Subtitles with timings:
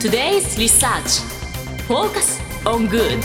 [0.00, 1.20] Today's Research.
[1.86, 3.20] Focus on Good.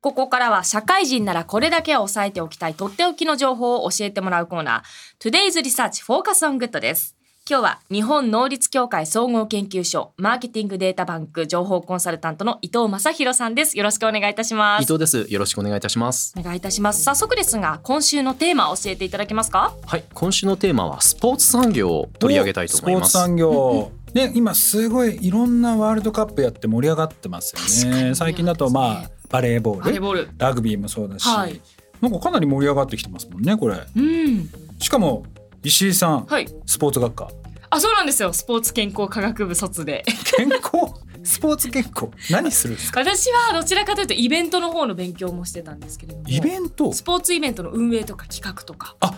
[0.00, 5.30] ここからは社会人ならこれだけは押さえておきたいとっておきの情報を教えてもらうコーナー。
[5.30, 7.14] Today's Research Focus on Good です。
[7.48, 13.78] 今日は日本能率協会総合研究所マーケティングデータバンク情報コンサルタントの伊藤正弘さんです。
[13.78, 14.82] よろしくお願いいたします。
[14.82, 15.24] 伊藤です。
[15.28, 16.34] よろしくお願いいたします。
[16.36, 17.04] お願いいたします。
[17.04, 19.72] 早速ですが今週のテーマを教えていただけますか？
[19.86, 20.04] はい。
[20.12, 23.10] 今週のテーマはスポーツ産業を取り上げたいと思います。
[23.10, 28.14] スポーツ産業、ね、今すごいいろんなワールドカップやって盛り上がってますよね。
[28.14, 30.28] 最近だとまあバレーボール。
[30.36, 31.60] ラグビーもそうだし、はい。
[32.00, 33.76] なんかかなり盛り上がってきてますもんねこれ。
[33.96, 34.50] うん。
[34.78, 35.24] しかも
[35.62, 36.46] 石井さん、はい。
[36.66, 37.30] スポーツ学科。
[37.70, 38.32] あそうなんですよ。
[38.34, 40.04] スポーツ健康科学部卒で。
[40.36, 40.60] 健康？
[41.24, 42.08] スポーツ健康？
[42.30, 43.00] 何するんですか？
[43.00, 46.28] 私はどちらかというとイベントの方の勉強もしてたんですけれども。
[46.28, 46.92] イベント？
[46.92, 48.96] スポーツイベントの運営とか企画とか。
[49.00, 49.14] あ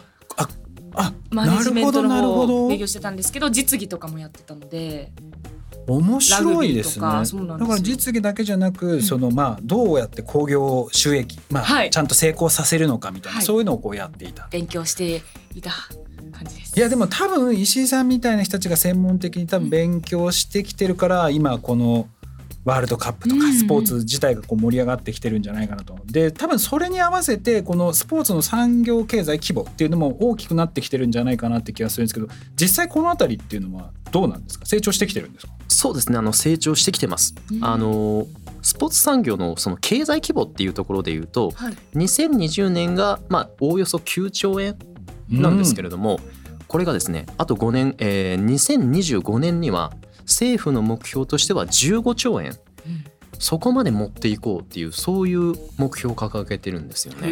[1.35, 5.13] マネジメントのなるほどなるほ方をど勉強してたんですけど実技とかもやってたので。
[5.87, 7.07] 面白いですね。
[7.07, 11.91] だから実技だけじゃなく、そのまあどうやって興行収益まあ、はい。
[11.91, 13.45] ちゃんと成功させるのかみたいな、はい。
[13.45, 14.49] そういうのをこうやっていた。
[14.51, 15.23] 勉強して
[15.55, 15.73] いた
[16.33, 16.79] 感じです。
[16.79, 22.09] いやでも多分石井さんみたいな人たちが専門的に多分勉強してきてるから今この
[22.65, 23.51] ワールドカップとかうん。
[23.51, 25.97] うんスポーツ自体がこう盛り上がってきてるんじゃないかなと。
[26.07, 34.67] で多分それに合わせてこのスポーツの産業経済規模っていうのも大きくなってきてるんじゃないかなって気がするんですけど実際この辺りっていうのはどうなんですか？
[34.67, 35.53] 成長してきてるんですか？
[35.69, 36.19] そうですね。
[36.19, 37.65] あの成長してきてます、うん。
[37.65, 38.27] あの
[38.63, 41.77] スポーツ産業のその経済規模っていうところで言うとはい。
[41.95, 44.77] 2020年がまあおおよそ9兆円
[45.29, 46.19] なんですけれども、
[46.67, 49.93] これがですねあと5年、えー2025年には
[50.25, 52.51] 政府の目標としては15兆円。
[52.51, 52.55] うん
[53.39, 57.21] そこまで持っていこうっていうそういう目標を掲げてるんですよね。
[57.25, 57.31] え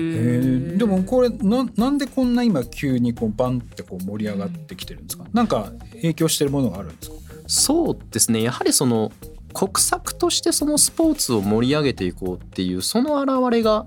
[0.74, 0.76] ー。
[0.76, 7.16] でもこれななんでこんな今急にこうバンってこう盛り上がってきてるんですか、なんか影響してるものがあるんですか？
[7.46, 8.42] そうですね。
[8.42, 9.12] やはりその
[9.54, 13.86] 国策としてそのスポーツを盛り上げていこうっていうその表れが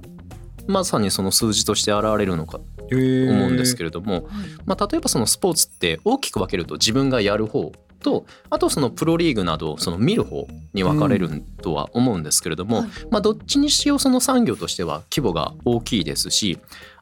[0.68, 4.28] まさにその数字として現れるのかと思うんですけれれども、
[4.66, 7.72] まあ、例えばそのスポーツって大きく分けると自分がやる方
[8.06, 16.60] とあとそのプロリーグなどその見る方に分かれるとは思うんですけれども、はいまあ、どっちにしようその産業としては規模が大きいですし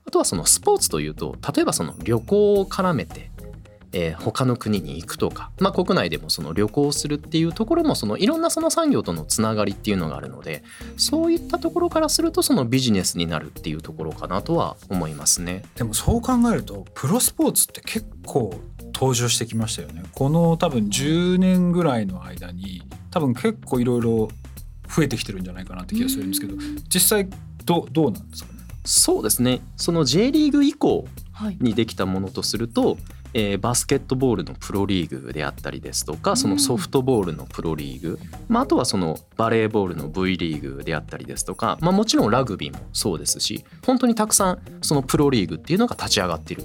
[0.07, 3.31] あとはそのスポーツというと例えばその旅行を絡めて、
[3.91, 10.63] えー他の国に行くとか、まあ、国内でもその旅行をするっていうところもそのいろんなその産業とのつながりっていうのがあるので
[10.95, 15.63] そういったところからするとそのビジネスになるっていうところかなとは思いますね。
[15.75, 18.55] でもそう考えるとプロスポーツって結構
[18.93, 20.03] 登場してきましたよね。
[20.13, 24.29] この多分10年ぐらいの間に多分結構いろいろ
[24.87, 26.55] 増えてきてるんじゃないかなって気がするんですけど
[26.93, 27.29] 実際
[27.65, 28.59] どうどうなんですかね？
[28.85, 29.61] そうですね。
[29.77, 31.57] その J リーグ以降はい。
[31.59, 32.97] にできたものとすると、
[33.33, 46.63] えーバスケットボールのプロリーグであったりですとかそのソフトボールのプロリーグ、まあ、あとはそのバレーボールの V リーグであったりですとか、まあ、もちろんラグビーもそうですし本当にたくさんそのプロリーグっていうのが立ち上がっている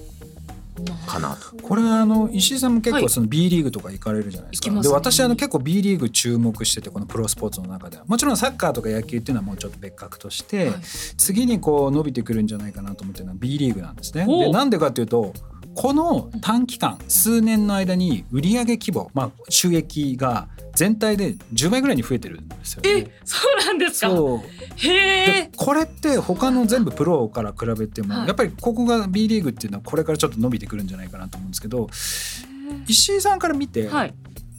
[1.09, 1.57] かなと。
[1.63, 3.03] これあの石井さんも結はい。
[3.03, 4.87] 構その B リーグとか行かれるじゃないですか、行きます。
[4.87, 8.05] ねで私あの結構 B リーグ注目しててこのプロスポーツの中では。
[8.07, 10.81] もちろんサッカーとか野球っていうのはもうちょっと別格として、はい。
[11.17, 14.27] 次にこう伸びてくるんじゃないかなと思ってるのは B リーグなんですね。
[14.27, 15.33] でなんでかっていうと
[15.81, 22.91] この短期間数年の間に売上規模、まあ、収益が全体で10倍ぐらいに増えてるんですよね。
[22.91, 24.09] えそうなんですか？
[24.09, 24.93] へで
[25.45, 28.27] えこれって他の全部プロから比べても、はい。
[28.27, 31.89] やっぱりここが B リーグっていうのはこれからちょっと伸びてくるんじゃないかなと思うんですけど
[32.89, 34.15] 石井さんから見て、はい。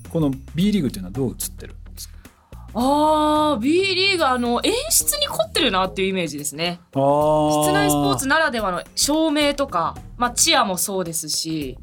[0.10, 1.76] この B リーグっていうのはどう映ってる？
[2.74, 6.80] あー B リーグあの演出に凝ってるなっていうイメージですね。
[6.92, 11.78] 室内スポーツならではの照明とか、まあ、チアもそうですし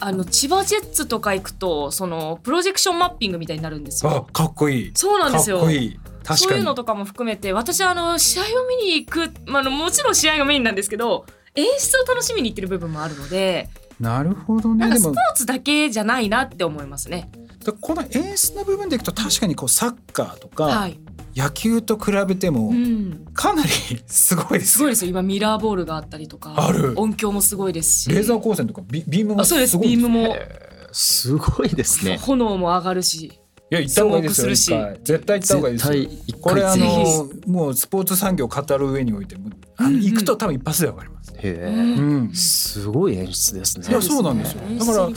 [0.00, 4.26] あの千葉ジェッツとか行くとそのプロジェクションマッピングみたいになるんですあよ。
[4.32, 4.90] かっこいい。
[4.94, 5.58] そうなんですよ。
[5.58, 6.00] かっこいい。
[6.24, 17.30] 確そういうのとかも含めて私あの試合を見に行く、まあもちろん試合がメインなんですけど演出を楽しみに行ってる部分もあるのでなるほどなんかスポーツだけじゃないなって思いますね。
[17.64, 20.98] だこの演出の部分でいくと確かにこうサッカーとかはい、
[21.34, 23.68] 野球と比べてもうん、かなり
[24.06, 24.70] すごいですよ。
[24.70, 25.10] すごいですよ。
[25.10, 26.54] 今ミラーボールがあったりとか。
[26.56, 26.98] ある。
[26.98, 28.10] 音響もすごいですし。
[28.10, 29.72] レーザー光線とかビビームもあそうです。
[29.72, 30.20] すごいビームも。
[30.36, 32.18] えーすごいですね。
[32.18, 33.26] 炎も上がるし。
[33.26, 34.50] いや行った方がいいですよ。
[34.50, 35.00] 一回。
[35.04, 40.02] 絶対行った方がいいですこれあのもうスポーツ産業を語る上においてもあのうんうん。
[40.02, 41.66] 行くと多分一発でわかります、へえ。
[41.68, 42.34] うん。
[42.34, 43.86] すごい演出ですね。
[43.88, 44.62] いやそうなんですよ。
[44.78, 45.08] だから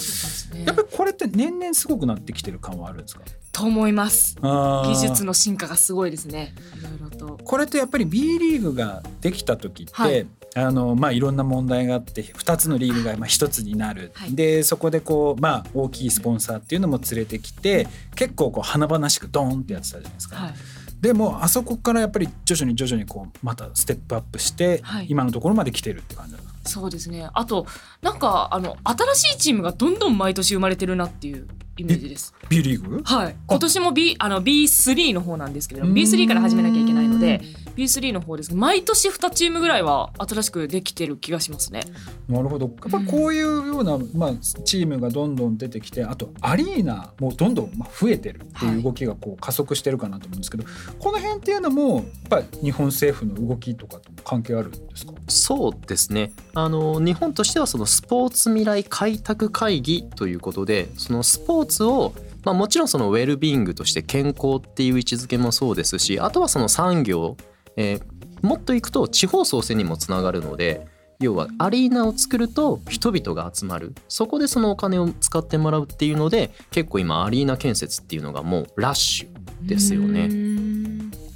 [0.53, 0.65] ね。
[0.65, 3.21] やっぱりこれって年々すごくなってきてる感はあるんですか？
[3.51, 4.35] と思います。
[4.41, 6.53] 技術の進化がすごいですね。
[6.79, 7.39] いろいろと。
[7.43, 10.27] これってやっぱり B リーグができた時って、はい。
[10.55, 14.35] あのまあいろんな問題があって2つのリーグがまあ1つになる、はい。
[14.35, 20.35] でそこでこうまあ大きいスポンサーっていうのも連れてきて結構こう華々しくドーンってやってたじゃないですか。
[20.35, 20.53] はい。
[21.01, 25.07] でもあそこからやっぱり徐々に徐々にこうまたステップアップして、はい。
[25.09, 27.29] 今のところまで来てるって感じなんですそうですね。
[27.33, 27.65] あと
[28.01, 32.33] なんかあの新しいチームがどんどん毎年生まれてるなっていうイメージです。
[32.49, 33.01] B リーグ？
[33.03, 33.35] はい。
[33.47, 36.03] 今年も B あの B3 の方なんですけれどもうーん。
[36.03, 37.41] B3 から始めなきゃいけないので
[37.75, 38.55] B3 の方です。
[38.55, 41.81] 毎年2チームぐらいは新しくできてる気がしますね。
[42.29, 42.65] なるほど。
[42.65, 44.33] やっぱりこういうような、まあ、
[44.63, 50.63] チームがどんどん出てきてあとアリーナもどんどんまあ増えてるっていう動きがこう加速してるかなと思うんですけど、
[50.99, 55.13] この辺っていうのもやっぱり日本政府の動きとかとも関係あるんですか？
[55.27, 56.31] そうですね。
[56.53, 67.37] あの日本としてはそのスポーツ未来開拓会議ということでそのスポーツをまあ、もちろんそのウェルビーイングとして健康っていう位置づけもそうですしあとはその産業、
[67.77, 70.85] えーもっといくと地方創生にもつながるので
[71.19, 73.95] 要はアリーナを作ると人々が集まる。
[74.09, 80.27] そこでそのお金を使ってもらうっていうので結構今アリーナ建設っていうのがもうラッシュですよね。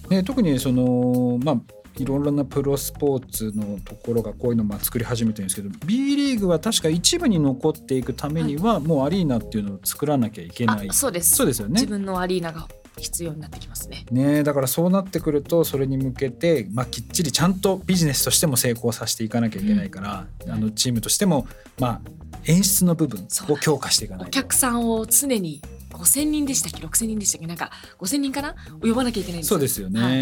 [0.10, 1.58] ね、特にそのまあ
[1.98, 11.36] いろいろなプロスポーツのところがこういうのをまあ作り始めてるんですけど B リーグは確か一部に残っていくためにはもうアリーナっていうのを作らなきゃいけない、あそうです。
[11.36, 11.74] そうですよね。
[11.74, 12.68] 自分のアリーナが
[13.02, 14.06] 必要になってきますね。
[14.12, 21.48] ねだからそうなってくるとそれに向けて、まあ、きっちりちゃんとビジネスとしても成功させていかなきゃいけないから、あのチームとしても、
[21.80, 22.02] まあ、
[22.46, 24.28] 演出の部分を強化していかないと。
[24.30, 25.62] お客さんを常に
[25.92, 27.48] 5000人でしたっけ？6000人でしたっけ？
[27.48, 28.56] なんか5000人かな？
[28.82, 30.14] 呼ばなきゃいけないんですそうですよね、は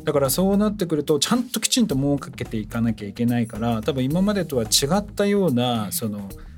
[0.00, 0.04] い。
[0.04, 6.57] だからそうなってくるとちゃんときちんと儲けていかなきゃいけないから多分今までとは違ったようなその、えーな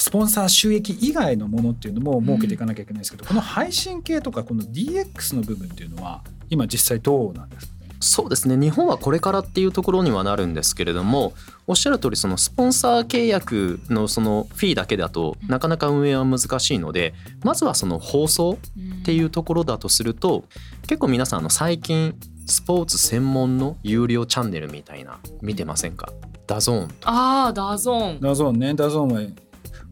[0.00, 7.74] スポンサー収益以外のものっていうのも設けていかなきゃいけないんですけど、この配信系とかこの DX の部分っていうのは今実際どうなんですか？
[7.74, 8.56] ねそうですね。
[8.56, 11.34] 日本はこれからっていうところにはなるんですけれども
[11.66, 17.12] おっしゃる通りそのスポンサー契約のそのフィーだけだとなかなか運営は難しいので
[17.44, 20.44] まずはその放送っていうところだとすると
[20.84, 22.14] 結構皆さんあの最近
[22.46, 26.10] スポーツ専門の有料チャンネルみたいな見てませんか？
[26.46, 28.20] DAZN とああダゾーン。
[28.20, 28.72] DAZN ね。
[28.72, 29.20] DAZN は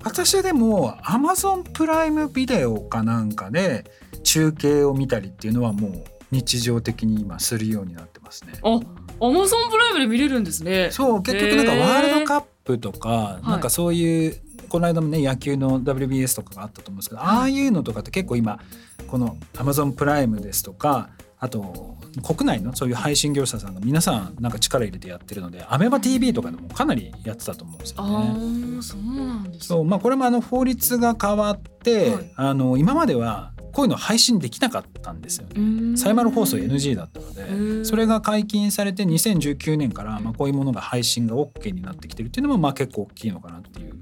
[0.04, 3.84] 私でも Amazon Prime Video かなんかで
[4.22, 8.52] 中継を見たりっていうのはもう日常的に今するようになってますね。
[8.62, 8.80] あ
[9.20, 10.90] アマゾンプライムで見れるんですね。
[10.92, 13.46] そう結局なんかワールドカップとか、い。
[13.48, 18.60] なんかそういうこの間もね野球の WBS とかがあったと思うんですけど、ああいうのとかって結構今
[19.06, 21.10] この Amazon プライムですとか
[21.40, 28.35] あと国内のそういう配信業者さんが皆さんなんか力入れてやってるので ABEMATV とかでもかなりやってたと思うんですよあね。
[28.79, 35.96] あそうなんですそうまあこれもあの法律が変わって、はいあの今まではこういうの配信できなかったんですよね。
[35.96, 43.94] サイマル放送 NG だったのんでそれが解禁されて2019年からまあこういうものが配信が OK になってきてるっていうのもまあ結構大きいのかなっていう。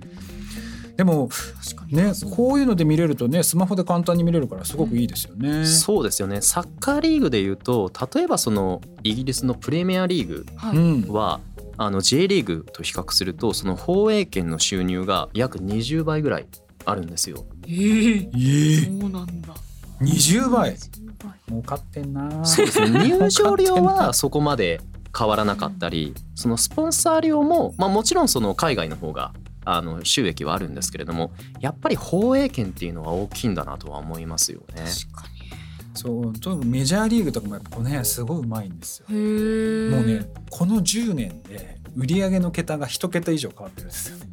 [0.96, 5.66] でも確かにねこういうので見れるとねスマホで簡単に見れるからすごくいいですよね。
[5.66, 6.40] そうですよね。
[6.40, 10.76] サッカーリーグでいうと例えばそのイギリスのプレミアリーグはい。
[10.76, 11.40] うん、は
[11.76, 16.46] あの J リーグと比較するとその放映権の収入が約20倍ぐらい
[16.86, 17.44] あるんですよ。
[17.66, 19.54] ええええそうなんだ。
[20.00, 20.74] 20倍。
[20.74, 21.32] 20倍。
[21.48, 22.44] 儲かってんな。
[22.44, 22.88] そうですね。
[23.06, 24.80] 入場料はそこまで
[25.16, 29.32] 変わらなかったりそのスポンサー料も、まあ、もちろんその海外の方が
[29.66, 34.84] あの収益はあるんですけれどもやっぱり放映権っていうのは大きいんだなとは思いますよね。
[34.84, 35.24] 確か
[35.94, 39.06] そうとにかくメジャーリーグとかもやっぱこの辺すごいうまいんですよ。
[39.08, 44.26] もうねこの10年で売り上げの桁が一桁以上変わってるんですよね。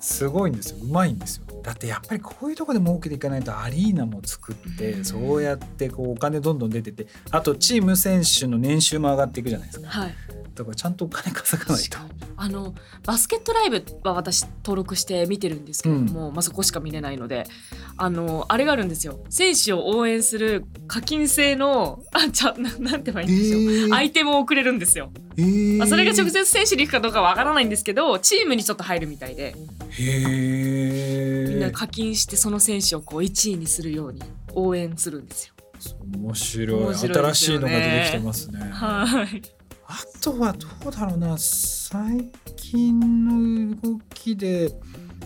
[0.00, 5.04] すごいんですようまいんですよだってやっぱりこういうとこで儲けていかないとアリーナも作ってうん。
[5.04, 9.88] そうやってこうお金どんどん出ててあとチーム選手の年収も上がっていくじゃないですか。
[9.88, 10.14] はい。
[10.54, 11.98] だからちゃんとお金稼がないと。
[12.36, 17.44] あのバスケットライブは私登録して見てるんですけれども、まあそこしか見れないので
[17.96, 19.18] あのあれがあるんですよ。
[19.30, 25.78] 選手を応援する課金制のあちゃななんて言えばいいんでしょう、アイテムを送れるんですよ、えー。
[25.78, 29.54] まあそれが直接選手に行くかどうかわからないんですけどチームにちょっと入るみたいで。
[29.90, 34.22] へみんなえ課金してその選手をこう1位にするように
[34.54, 35.54] 応援するんですよ。
[36.14, 36.80] 面白い。
[36.80, 37.14] 面白いね。
[37.14, 38.58] 新しいのが出てきてますね。
[38.60, 39.42] はい。
[39.86, 41.36] あとはどうだろうな。
[41.38, 44.72] 最近の動きで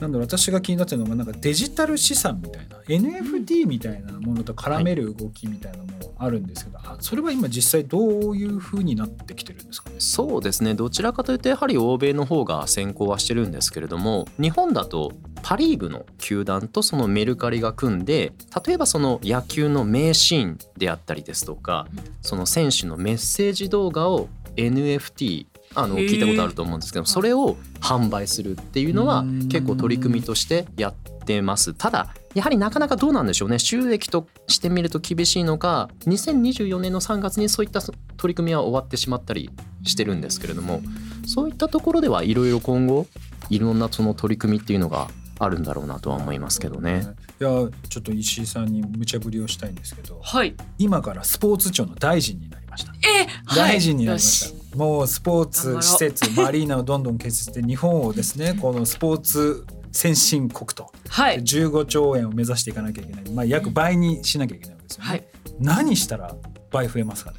[0.00, 9.87] なんだろう私が気になってるのがなんかデジタル資産みたいな NFT みたいなものと絡める動きみたいなのもあるんですけど、あそれは今実際どういう風になってきてるんですか？
[9.87, 10.74] ねそうですね。
[10.74, 15.12] どちらかというとやはり欧米の方が先行はしてるんですけれども日本だと
[15.42, 18.32] パ・リーグの球団とそのメルカリが組んで
[18.66, 21.86] 例えばその野球の名シーンであったりですとか
[22.22, 29.48] その選手のメッセージ動画を NFT あの聞いたことあると思うんですけどそれを販売するっていうのはうん。
[29.48, 31.74] 結構取り組みとしてやってます。
[31.74, 33.58] ただやはりなかなかどうなんでしょうね。
[33.58, 37.96] 収益としてみると厳しいのか2024年の3月にそういった取
[38.28, 39.50] り組みは終わってしまったり
[39.82, 40.80] してるんですけれども
[41.26, 43.06] そういったところではいろいろ今後
[43.50, 45.08] いろんなその取り組みっていうのが
[45.40, 47.06] あるんだろうなとは思いますけどね。
[47.40, 47.50] いや
[47.88, 50.54] ちょっと石井さんに無茶ぶりをしたいんですけどはい。
[50.78, 52.92] 今からスポーツ庁の大臣になりました。
[53.02, 53.70] えはい。
[53.74, 54.54] 大臣になりまよし。
[54.70, 60.92] た、もうスポーツ施設マリーナをどんどん建設して日本をですねこのスポーツ先進国と。
[61.08, 61.38] はい。
[61.40, 65.26] 15兆円を目指していかなきゃいけない、まあ、約倍にしなきゃいけないわけですよね、はい。
[65.58, 66.34] 何したら
[66.70, 67.36] 倍増えますかね？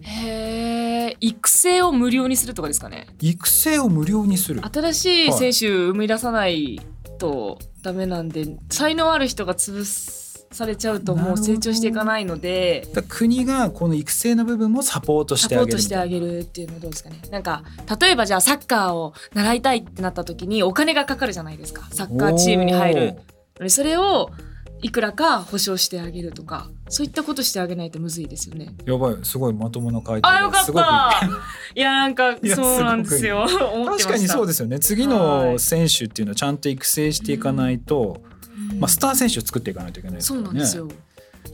[0.00, 3.06] へえ育成を無料にするとかですかね？
[3.20, 4.60] 育成を無料にする。
[4.70, 6.80] 新しい選手生み出さない
[7.18, 9.84] とダメなんで才能ある人が潰
[10.54, 12.86] されちゃうともう成長していかないので。
[13.08, 15.72] 国がこの育成の部分もサポートしてあげる。
[15.72, 17.20] トしてあげるっていうのはどうですかね。
[17.30, 17.64] なんか
[18.00, 21.86] 例えばじゃあサッカーを習いたいってなった時にお金がかかるじゃないですか。
[21.90, 23.18] サッカーチームに入る。
[23.58, 24.30] でそれを
[24.82, 28.74] いくらか保証してあげるとかそういったことしてあげないとむずいですよね。
[28.84, 31.30] やばいすごいまともな回答あよかった。
[31.74, 33.46] いやなんか やそうなんですよ。
[33.86, 34.78] 確かにそうですよね。
[34.78, 38.33] 次の選手っていうのはちゃんと育成していかないと、うん
[38.78, 40.50] まあ、スター選手を作っていかないといけないですそからね。
[40.50, 40.88] うなんですよ。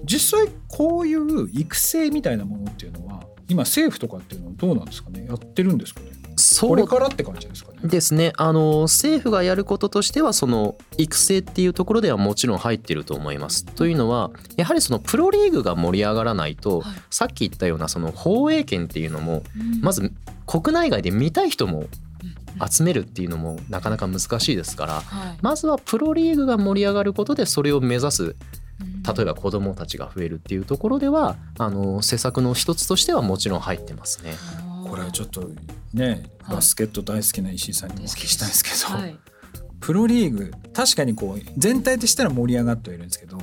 [0.05, 5.27] 実際こういう育成みたいなものっていうのは今政府とかっていうのはどうなんですかね？
[5.27, 6.07] やってるんですかね？
[6.61, 7.79] これからって感じですかね？
[7.83, 8.33] ですね。
[8.37, 13.65] あの政府がやることとしてはその育成っていうところではもちろん入ってると思います。
[13.65, 16.97] というのはやはりそのプロリーグが盛り上がらないと、はい。
[17.11, 19.81] さっき言ったようなその放映権っていうのもうん。
[19.83, 20.13] まず
[20.47, 21.87] 国内外で見たい人も
[22.71, 25.39] 集めるっていうのもなかなか難しいですからはい。
[25.43, 29.03] まずはプロリーグが盛り上がることでそれを目指すうん。
[29.03, 34.35] 例えば子どもたちが増えるっていうところではあの施策の一つとしてはもちろん入ってますね。
[34.89, 35.51] これはちょっと
[35.95, 36.57] ねはい。
[36.57, 39.17] バスケット大好きな石井さんにもお聞きしたいんですけど、はい。
[39.81, 43.39] プロリーグ確かにこう全体としたら盛り上がってはいるんですけど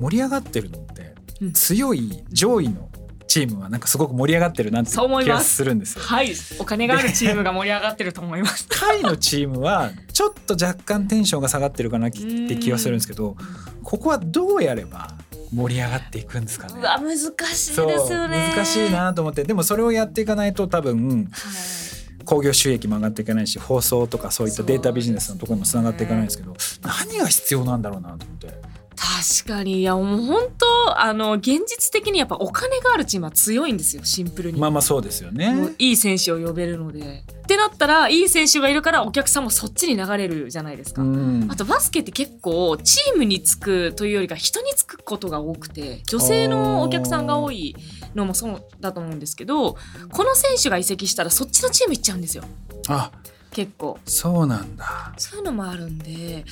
[0.00, 1.52] 盛り上がってるのってうん。
[1.52, 2.88] 強い上位の
[3.26, 6.04] チームはなんかすごく盛り上がってるなって気がますするんですよ。
[6.04, 8.66] はいお金があるチームが盛り上がってると思います。
[8.70, 12.18] 下位のチームはちょっと若干テンションが下がってるかなって
[12.56, 13.36] 気がするんですけど
[13.82, 15.14] ここはどうやれば
[15.52, 17.86] 盛り上がっていくんですかねうわ難しいですよ
[18.28, 18.52] ね。
[18.54, 21.86] 難しいなと思ってでもそれをやっていかないと多分はい。
[22.26, 28.48] 興行収益も上がっていかないし放送とかそういったデータビジネスのところにもつながっていかないんですけど何が必要なんだろうなと思って
[28.96, 34.58] 確かにいやもう本当あの現実的にやっぱお金があるチームは強いんですよシンプルに。
[34.58, 35.74] まあまあそうですよね。
[35.78, 37.24] いい選手を呼べるので。
[37.46, 41.02] ってなったらいい選手がいるからお客さんもそっちに流れるじゃないですか。
[41.02, 47.76] うんあとバスケって結構チームにつくというよりか人につくことが多くて女性のお客さんが多い
[48.14, 49.76] のもそうだと思うんですけど
[50.10, 52.42] この選手が移籍したらそっちのチーム行っちゃうんですよ
[52.88, 53.12] あ
[53.52, 55.14] 結構そうなんだ。
[55.16, 56.44] そういうのもあるんで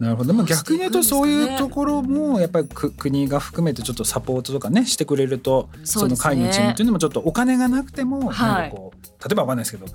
[0.00, 0.28] なるほど。
[0.28, 9.86] でも逆に言うとそういうところもやっぱりく国が含めてちょっとサポートとかねしてくれるとその会のチームっていうのもちょっとお金がなくてもはいなんかこう例えばわかんないですけど。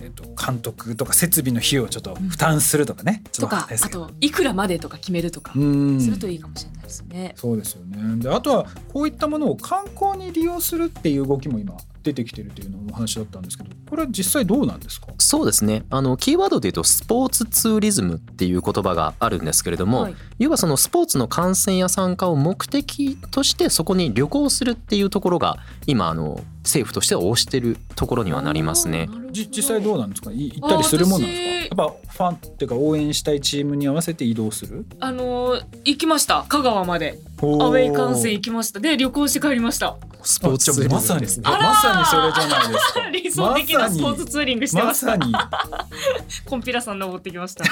[0.00, 5.52] えっと監督とか設備の費用をちょっと負担するとかね、ちょっわんとかあといくらまでとか決めるとか。
[5.54, 6.00] うん。
[6.00, 7.32] するといいかもしれないですね。
[7.36, 8.22] そうですよね。
[8.22, 15.08] であとはこういったものを観光に利用するっていう動きも今出てきてるというのお話だったんですけどこれは実際どうなんですか？
[15.18, 15.84] そうですね。
[15.90, 20.14] あのキーワードで言うとスポーツツーリズムっていう言葉があるんですけれども、はい。
[20.38, 29.08] 要はそのスポーツの観戦や参加を目的としてそこに旅行するっていうところが今あの政府としては推してるところにはなりますね。
[29.32, 30.32] 実際どうなんですか？
[30.32, 31.82] い行ったりするもんなんですか？
[31.82, 34.86] やっぱファンっていうか応援したいチームに合わせて移動する？
[35.00, 36.44] あのー行きました。
[36.48, 37.18] 香川まで。
[37.40, 38.80] アウェイ観戦行きました。
[38.80, 39.96] で旅行して帰りました。
[40.22, 41.44] スポーツツーリまさにですね。
[41.48, 43.10] まさにそれじゃないですか。
[43.10, 45.32] 理想的なスポーツツーリングしてました、まさに。
[46.44, 47.64] コンピラさん登ってきました。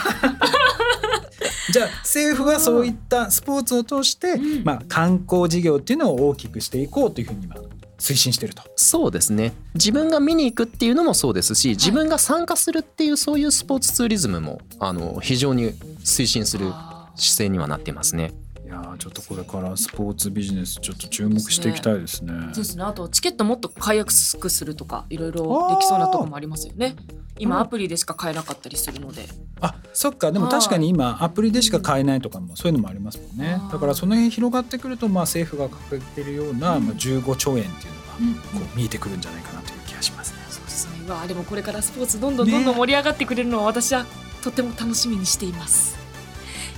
[1.72, 4.64] じゃあ政府はそういったスポーツを通して、うん。
[4.64, 7.56] まあ、観光事業っていうのを大きくしていこうというふうに今
[7.98, 8.62] 推進してると。
[8.76, 15.72] そうですね自分が見に行くっていうのもそうですし自分が参加するっていうそういうスポーツツーリズムもあの非常に
[16.04, 16.66] 推進する
[17.14, 18.32] 姿勢にはなってますね。
[18.76, 22.32] いやーちょっとこれからスポーツビジネスちょっと注目していきたいですね。
[22.52, 22.84] そうですね。
[22.84, 26.94] あとチケットもっと買いやすくするとかいろいろできそうなとこもありますよね。
[27.38, 27.62] 今うん。
[27.62, 29.26] アプリでしか買えなかったりするので。
[29.60, 30.30] あそっか。
[30.30, 33.58] でも確かに今アプリでしか買えないとかもそういうのもありますもんね。
[33.72, 40.38] だからその辺広がってくるとまあ政府が掲げてるような、まあ、15兆円っていうのがこう見えてくるんじゃないかなという気がしますね。
[40.50, 41.04] そうですね。
[41.06, 44.04] うわでもこれからスポーツどんどんどんどん盛り上がってくれるのを私は
[44.42, 46.05] とても楽しみにしています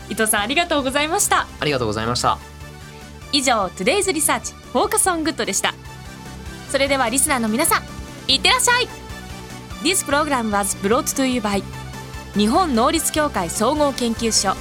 [0.09, 1.47] 伊藤さんありがとうございました。
[1.61, 2.39] ありがとうございました。
[3.33, 5.75] 以上 Today's Research フォーカスオングッドでした。
[6.71, 7.83] それではリスナーの皆さん
[8.31, 8.89] いってらっしゃい。
[9.83, 11.63] This program was brought to you by
[12.35, 14.57] 日本能率協会総合研究所